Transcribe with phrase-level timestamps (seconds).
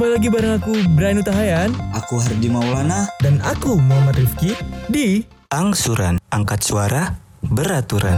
[0.00, 4.56] Kembali lagi bareng aku Brian Utahayan Aku Hardi Maulana dan aku Muhammad Rifki
[4.88, 5.20] di
[5.52, 8.16] Angsuran Angkat suara Beraturan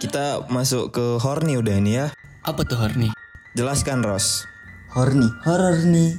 [0.00, 2.16] Kita masuk ke horny udah ini ya
[2.48, 3.12] Apa tuh horny?
[3.52, 4.48] Jelaskan Ros
[4.96, 6.16] Horny, horor nih.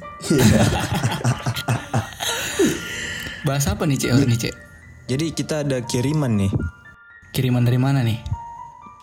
[3.50, 4.54] Bahas apa nih cek horny cek?
[5.10, 6.54] Jadi kita ada kiriman nih
[7.34, 8.31] Kiriman dari mana nih?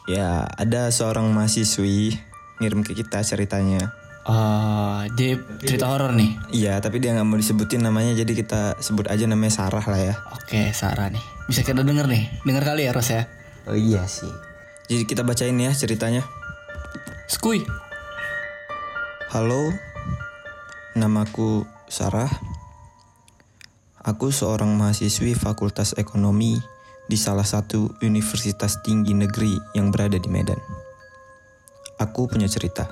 [0.09, 2.17] Ya ada seorang mahasiswi
[2.57, 3.93] Ngirim ke kita ceritanya
[4.29, 6.37] Oh, jadi cerita horor nih.
[6.53, 10.13] Iya tapi dia nggak mau disebutin namanya Jadi kita sebut aja namanya Sarah lah ya
[10.33, 11.21] Oke, Sarah nih.
[11.45, 12.29] Bisa kita denger nih.
[12.41, 13.29] Dengar kali ya Ros ya.
[13.69, 14.29] Oh iya sih.
[14.89, 16.25] Jadi kita bacain ya ceritanya
[17.29, 17.61] Skuy.
[19.29, 19.69] Halo,
[20.97, 22.29] namaku Sarah.
[24.01, 26.57] Aku seorang mahasiswi Fakultas Ekonomi
[27.09, 30.61] di salah satu universitas tinggi negeri yang berada di Medan.
[31.97, 32.85] Aku punya cerita.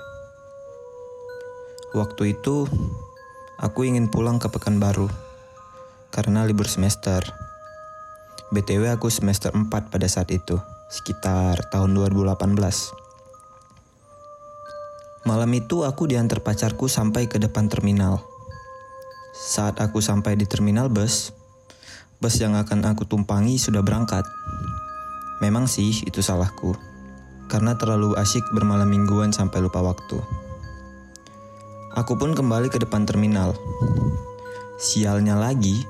[1.93, 2.65] Waktu itu,
[3.61, 5.05] aku ingin pulang ke Pekanbaru
[6.09, 7.21] karena libur semester.
[8.49, 10.57] BTW aku semester 4 pada saat itu,
[10.89, 12.41] sekitar tahun 2018.
[15.29, 18.25] Malam itu aku diantar pacarku sampai ke depan terminal.
[19.37, 21.36] Saat aku sampai di terminal bus,
[22.17, 24.25] bus yang akan aku tumpangi sudah berangkat.
[25.37, 26.73] Memang sih itu salahku,
[27.45, 30.17] karena terlalu asyik bermalam mingguan sampai lupa waktu.
[31.93, 33.53] Aku pun kembali ke depan terminal.
[34.77, 35.81] Sialnya lagi,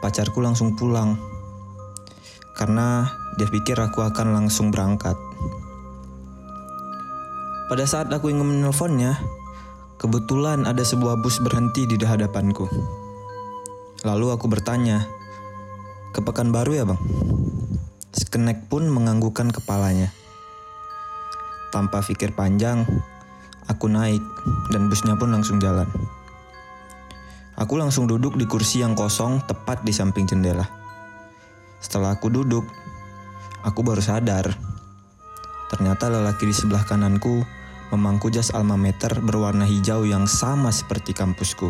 [0.00, 1.16] pacarku langsung pulang.
[2.56, 5.16] Karena dia pikir aku akan langsung berangkat.
[7.68, 9.20] Pada saat aku ingin menelponnya,
[10.00, 12.64] kebetulan ada sebuah bus berhenti di hadapanku.
[14.04, 15.17] Lalu aku bertanya,
[16.12, 17.00] ke Pekanbaru ya bang?
[18.12, 20.08] Skenek pun menganggukkan kepalanya.
[21.68, 22.88] Tanpa pikir panjang,
[23.68, 24.24] aku naik
[24.72, 25.86] dan busnya pun langsung jalan.
[27.58, 30.64] Aku langsung duduk di kursi yang kosong tepat di samping jendela.
[31.82, 32.64] Setelah aku duduk,
[33.66, 34.54] aku baru sadar.
[35.68, 37.44] Ternyata lelaki di sebelah kananku
[37.92, 41.68] memangku jas alma mater berwarna hijau yang sama seperti kampusku.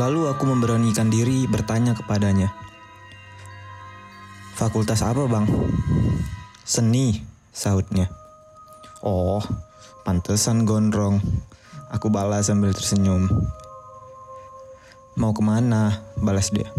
[0.00, 2.48] Lalu aku memberanikan diri bertanya kepadanya.
[4.56, 5.44] Fakultas apa bang?
[6.64, 7.20] Seni,
[7.52, 8.08] sahutnya.
[9.04, 9.44] Oh,
[10.06, 11.20] pantesan gondrong.
[11.92, 13.28] Aku balas sambil tersenyum.
[15.20, 16.00] Mau ke mana?
[16.16, 16.72] Balas dia.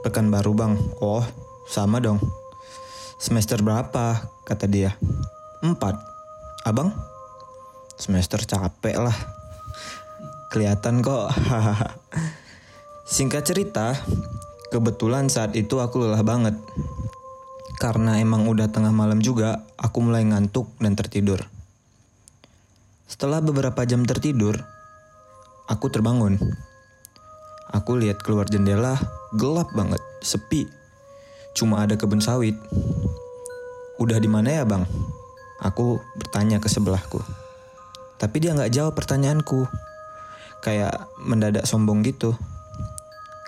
[0.00, 0.74] Pekan baru bang.
[1.04, 1.20] Oh,
[1.68, 2.16] sama dong.
[3.20, 4.24] Semester berapa?
[4.48, 4.96] Kata dia.
[5.60, 6.00] Empat.
[6.64, 6.96] Abang?
[8.00, 9.39] Semester capek lah.
[10.50, 11.30] Kelihatan kok.
[13.14, 13.94] Singkat cerita,
[14.74, 16.58] kebetulan saat itu aku lelah banget.
[17.78, 21.46] Karena emang udah tengah malam juga, aku mulai ngantuk dan tertidur.
[23.06, 24.58] Setelah beberapa jam tertidur,
[25.70, 26.34] aku terbangun.
[27.70, 28.98] Aku lihat keluar jendela,
[29.38, 30.66] gelap banget, sepi.
[31.54, 32.58] Cuma ada kebun sawit.
[34.02, 34.82] Udah di mana ya bang?
[35.62, 37.22] Aku bertanya ke sebelahku.
[38.18, 39.89] Tapi dia nggak jawab pertanyaanku.
[40.60, 42.36] Kayak mendadak sombong gitu.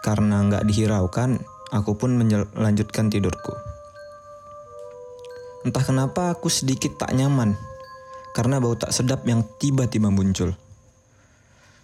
[0.02, 1.38] Karena nggak dihiraukan,
[1.70, 3.54] aku pun melanjutkan tidurku.
[5.62, 7.54] Entah kenapa aku sedikit tak nyaman.
[8.34, 10.56] Karena bau tak sedap yang tiba-tiba muncul.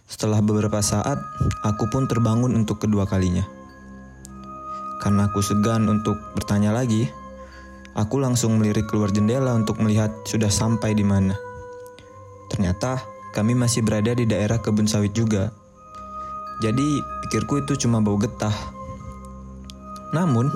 [0.09, 1.21] Setelah beberapa saat,
[1.63, 3.45] aku pun terbangun untuk kedua kalinya.
[4.99, 7.07] Karena aku segan untuk bertanya lagi,
[7.95, 11.37] aku langsung melirik keluar jendela untuk melihat sudah sampai di mana.
[12.49, 12.99] Ternyata
[13.39, 15.55] kami masih berada di daerah kebun sawit juga.
[16.59, 18.51] Jadi pikirku itu cuma bau getah.
[20.11, 20.51] Namun,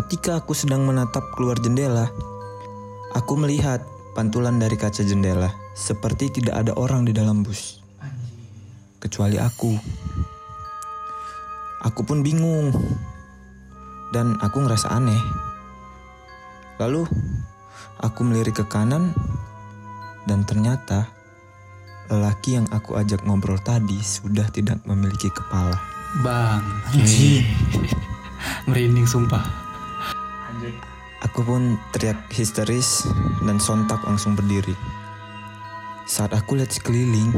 [0.00, 2.08] ketika aku sedang menatap keluar jendela,
[3.12, 3.84] aku melihat
[4.16, 7.84] pantulan dari kaca jendela seperti tidak ada orang di dalam bus.
[8.96, 9.76] Kecuali aku.
[11.92, 12.72] Aku pun bingung.
[14.16, 15.20] Dan aku ngerasa aneh.
[16.80, 17.04] Lalu,
[18.00, 19.12] aku melirik ke kanan
[20.24, 21.20] dan ternyata
[22.12, 25.80] lelaki yang aku ajak ngobrol tadi sudah tidak memiliki kepala.
[26.20, 26.60] Bang.
[26.92, 27.48] Anjing.
[28.68, 29.40] Merinding sumpah.
[31.24, 33.08] Aku pun teriak histeris
[33.40, 34.76] dan sontak langsung berdiri.
[36.04, 37.32] Saat aku lihat sekeliling,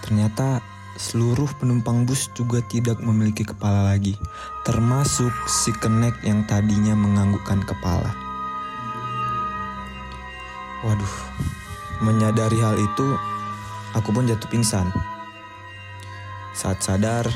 [0.00, 0.64] ternyata
[0.96, 4.16] seluruh penumpang bus juga tidak memiliki kepala lagi,
[4.64, 8.10] termasuk si kenek yang tadinya menganggukkan kepala.
[10.86, 11.14] Waduh,
[12.00, 13.08] menyadari hal itu,
[13.94, 14.90] aku pun jatuh pingsan.
[16.52, 17.30] Saat sadar,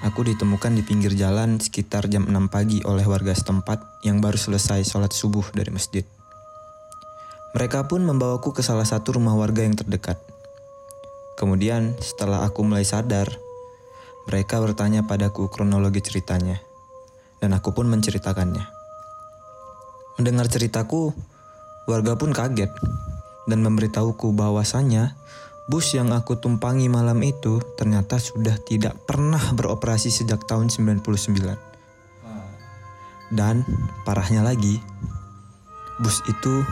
[0.00, 4.80] Aku ditemukan di pinggir jalan sekitar jam 6 pagi oleh warga setempat yang baru selesai
[4.80, 6.08] sholat subuh dari masjid.
[7.52, 10.16] Mereka pun membawaku ke salah satu rumah warga yang terdekat.
[11.36, 13.28] Kemudian setelah aku mulai sadar,
[14.24, 16.56] mereka bertanya padaku kronologi ceritanya.
[17.36, 18.64] Dan aku pun menceritakannya.
[20.16, 21.12] Mendengar ceritaku,
[21.84, 22.72] warga pun kaget
[23.52, 25.12] dan memberitahuku bahwasannya
[25.70, 31.06] bus yang aku tumpangi malam itu ternyata sudah tidak pernah beroperasi sejak tahun 99.
[33.30, 33.62] Dan
[34.02, 34.82] parahnya lagi,
[36.02, 36.66] bus itu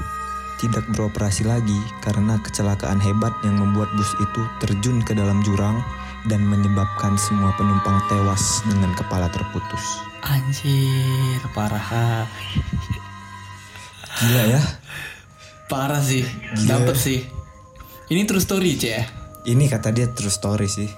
[0.58, 5.78] tidak beroperasi lagi karena kecelakaan hebat yang membuat bus itu terjun ke dalam jurang
[6.26, 10.02] dan menyebabkan semua penumpang tewas dengan kepala terputus.
[10.26, 12.26] Anjir, parah.
[14.18, 14.62] Gila ya?
[15.70, 16.26] Parah sih.
[16.66, 17.37] Dapet sih.
[18.08, 18.88] Ini true story, Cek.
[18.88, 19.04] ya?
[19.52, 20.88] Ini kata dia true story sih.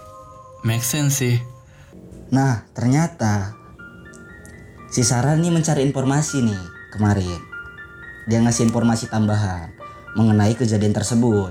[0.63, 1.43] Make sense sih.
[2.31, 3.59] Nah, ternyata
[4.95, 6.63] si Sarah nih mencari informasi nih
[6.95, 7.43] kemarin.
[8.31, 9.75] Dia ngasih informasi tambahan
[10.15, 11.51] mengenai kejadian tersebut.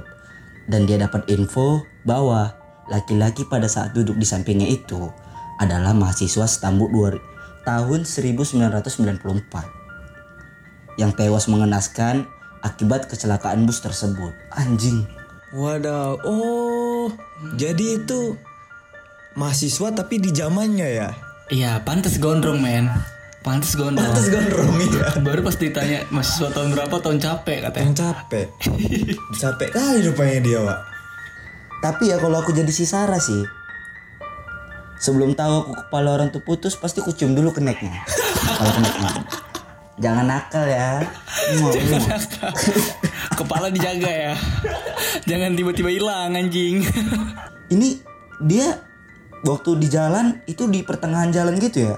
[0.64, 2.56] Dan dia dapat info bahwa
[2.88, 5.12] laki-laki pada saat duduk di sampingnya itu
[5.60, 7.20] adalah mahasiswa setambuk dua,
[7.68, 12.32] tahun 1994 yang tewas mengenaskan
[12.64, 14.32] akibat kecelakaan bus tersebut.
[14.56, 15.19] Anjing.
[15.50, 17.10] Wadaw, oh,
[17.58, 18.38] jadi itu
[19.34, 21.10] mahasiswa tapi di zamannya ya?
[21.50, 22.86] Iya, pantas gondrong, men.
[23.42, 24.06] Pantas gondrong.
[24.14, 25.10] Pantes gondrong ya.
[25.26, 27.82] Baru pas ditanya mahasiswa tahun berapa, tahun capek katanya.
[27.82, 28.48] Yang capek,
[29.42, 30.80] capek kali rupanya dia, Wak.
[31.80, 33.48] Tapi ya kalau aku jadi si Sarah sih
[35.00, 38.04] Sebelum tahu aku kepala orang tuh putus Pasti ku cium dulu keneknya
[38.60, 39.12] Kalau keneknya
[40.00, 41.04] Jangan nakal ya
[41.56, 42.20] Muah, muah.
[43.32, 44.34] Kepala dijaga ya.
[45.26, 46.84] Jangan tiba-tiba hilang anjing.
[47.74, 48.00] Ini
[48.42, 48.80] dia
[49.40, 51.96] Waktu di jalan Itu di pertengahan jalan gitu ya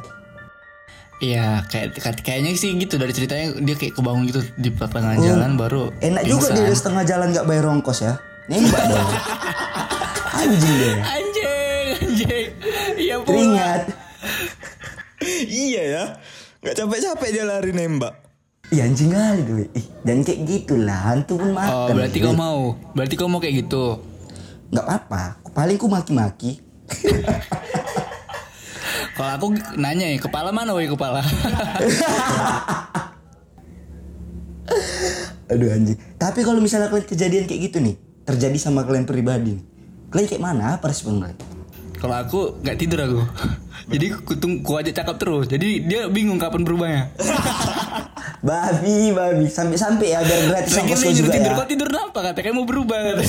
[1.18, 5.54] Iya, kayak kayak- kayaknya sih gitu dari ceritanya dia kayak kebangun gitu di pertengahan jalan
[5.54, 9.10] baru Enak juga dia udah setengah jalan gak bayar ongkos ya Nembak dong
[10.42, 12.48] Anjing dia Anjing, anjing.
[12.96, 13.16] Iya.
[13.22, 13.82] Teringat
[15.44, 16.04] iya ya,
[16.62, 18.14] nggak capek-capek dia lari nembak.
[18.72, 22.32] Iya anjing kali gue Ih, Jangan kayak gitu lah Hantu pun makan Oh, berarti kau
[22.32, 22.80] mau.
[22.96, 24.00] Berarti kau mau kayak gitu.
[24.72, 26.64] Gak apa-apa Paling ku maki-maki
[29.12, 31.20] Kalau aku nanya ya, kepala mana woi kepala?
[35.52, 36.00] Aduh anjing.
[36.16, 39.60] Tapi kalau misalnya kalian kejadian kayak gitu nih, terjadi sama kalian pribadi.
[40.10, 40.80] Kalian kayak mana?
[40.80, 41.38] Apa respon kalian?
[42.02, 43.22] Kalau aku nggak tidur aku.
[43.94, 45.46] Jadi kutung ku aja cakap terus.
[45.46, 47.04] Jadi dia bingung kapan berubahnya.
[48.42, 49.46] Babi, babi.
[49.46, 51.58] Sampai-sampai ya biar gratis nih lo juga tidur ya.
[51.62, 53.22] kau tidur kenapa kata kayak mau berubah.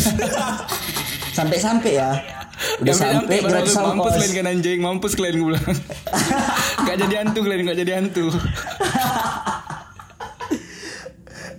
[1.36, 2.16] Sampai-sampai ya.
[2.80, 5.66] Udah sampai gratis aku, mampus kalian kan anjing, mampus kalian gue bilang.
[6.88, 8.24] gak jadi hantu kalian, gak jadi hantu.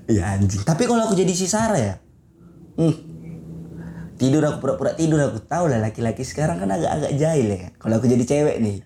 [0.09, 0.61] Iya anjing.
[0.65, 1.95] Tapi kalau aku jadi si Sarah ya.
[2.73, 3.12] Hmm.
[4.23, 7.75] Tidur aku pura-pura tidur aku tahu lah laki-laki sekarang kan agak-agak jahil ya.
[7.75, 8.79] Kalau aku jadi cewek nih.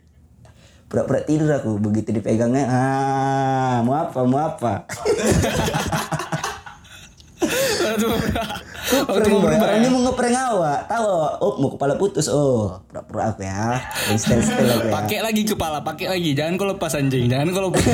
[0.89, 4.81] Pura-pura tidur aku begitu dipegangnya ah mau apa mau apa.
[9.07, 11.34] Orang ini mau ngeprank awak tahu awak.
[11.44, 13.78] oh mau kepala putus oh pura-pura aku ya
[14.18, 16.33] style style aku ya Pakai lagi kepala, pakai lagi.
[16.33, 17.86] Jangan kau lepas anjing, jangan kau lepas.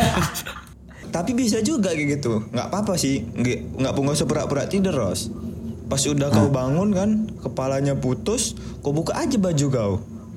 [1.15, 5.27] Tapi bisa juga kayak gitu, nggak apa-apa sih, nggak nggak usah pura-pura tidur Ros.
[5.87, 7.09] Pas udah kau bangun kan,
[7.43, 9.93] kepalanya putus, kau buka aja baju kau.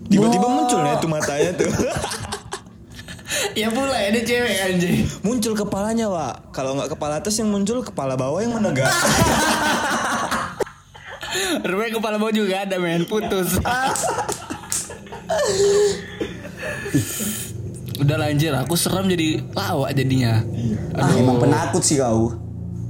[0.06, 1.70] Tiba-tiba muncul ya itu matanya tuh.
[3.60, 5.06] ya pula ya dia cewek anjing.
[5.26, 6.54] muncul kepalanya, Wak.
[6.54, 8.90] Kalau nggak kepala atas yang muncul, kepala bawah yang menegak.
[11.66, 13.58] Rupanya kepala bawah juga ada men, putus.
[17.96, 20.44] Udah lanjir, aku seram jadi lawak jadinya.
[20.96, 22.32] ah emang penakut sih kau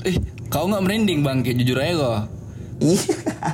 [0.06, 0.18] Eh,
[0.50, 2.35] kau nggak merinding bang, kayak jujur aja kok.
[2.80, 3.00] Ih,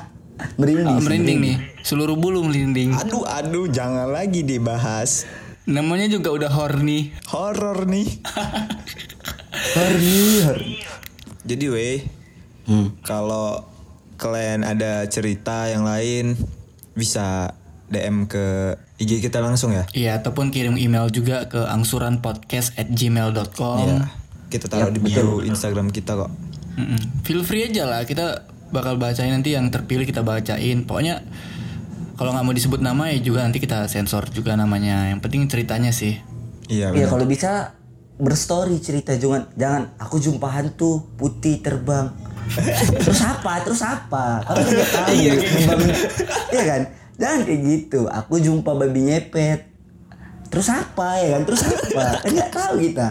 [0.59, 2.91] merinding sih, merinding nih, seluruh bulu merinding.
[2.91, 5.31] aduh, aduh, jangan lagi dibahas.
[5.63, 7.15] Namanya juga udah horny.
[7.31, 8.19] Horor nih.
[9.79, 10.83] horny horny
[11.47, 12.03] Jadi weh,
[12.67, 12.99] hmm.
[13.07, 13.63] kalau
[14.19, 16.35] kalian ada cerita yang lain
[16.95, 17.51] bisa
[17.91, 19.87] DM ke IG kita langsung ya.
[19.95, 23.79] Iya, ataupun kirim email juga ke angsuranpodcast@gmail.com.
[23.87, 24.11] Iya.
[24.51, 26.31] Kita taruh di bio Instagram kita kok.
[26.73, 26.97] Mm-mm.
[27.27, 30.83] Feel free aja lah, kita bakal bacain nanti yang terpilih kita bacain.
[30.83, 31.21] Pokoknya
[32.15, 35.09] kalau nggak mau disebut nama ya juga nanti kita sensor juga namanya.
[35.09, 36.19] Yang penting ceritanya sih.
[36.67, 37.09] Iya ya benar.
[37.11, 37.77] kalau bisa
[38.15, 39.13] berstory cerita.
[39.13, 42.11] Jangan jangan aku jumpa hantu putih terbang.
[43.03, 43.63] Terus apa?
[43.63, 44.43] Terus apa?
[44.43, 45.07] Kamu kan nggak tahu.
[45.13, 45.97] Iya, Membangun-
[46.51, 46.83] iya kan?
[47.15, 48.01] Jangan kayak gitu.
[48.09, 49.61] Aku jumpa babi nyepet.
[50.49, 51.17] Terus apa?
[51.17, 51.43] Ya kan?
[51.45, 52.05] Terus apa?
[52.19, 53.09] Kan nggak tahu kita.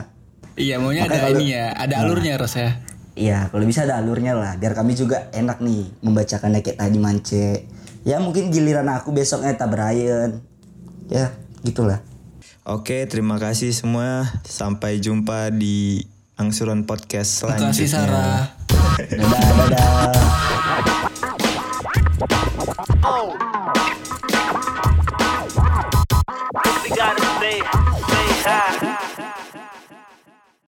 [0.52, 2.70] Iya maunya Makanya ada kalau- ini ya, ada alurnya Ros ya.
[3.12, 7.68] Iya, kalau bisa ada alurnya lah, biar kami juga enak nih membacakannya kayak tadi mance.
[8.08, 10.40] Ya mungkin giliran aku besoknya tak Brian.
[11.12, 12.00] Ya, gitulah.
[12.64, 14.32] Oke, terima kasih semua.
[14.48, 16.08] Sampai jumpa di
[16.40, 18.00] angsuran podcast Terima kasih selanjutnya.
[18.00, 18.42] Sarah.
[19.12, 20.12] Dadah, dadah.
[26.82, 28.91] We gotta stay, stay high.